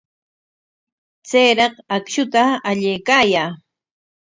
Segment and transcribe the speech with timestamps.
[1.27, 3.49] Chayraq akshuta allaykaayaa.